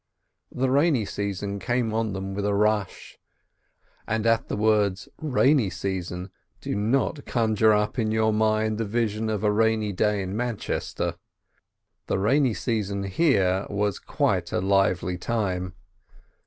The 0.51 0.71
rainy 0.71 1.05
season 1.05 1.59
came 1.59 1.93
on 1.93 2.13
them 2.13 2.33
with 2.33 2.47
a 2.47 2.55
rush, 2.55 3.19
and 4.07 4.25
at 4.25 4.47
the 4.47 4.55
words 4.57 5.07
"rainy 5.21 5.69
season" 5.69 6.31
do 6.59 6.73
not 6.73 7.23
conjure 7.27 7.71
up 7.71 7.99
in 7.99 8.09
your 8.09 8.33
mind 8.33 8.79
the 8.79 8.85
vision 8.85 9.29
of 9.29 9.43
a 9.43 9.51
rainy 9.51 9.91
day 9.93 10.23
in 10.23 10.35
Manchester. 10.35 11.17
The 12.07 12.17
rainy 12.17 12.55
season 12.55 13.03
here 13.03 13.67
was 13.69 13.99
quite 13.99 14.51
a 14.51 14.59
lively 14.59 15.19
time. 15.19 15.75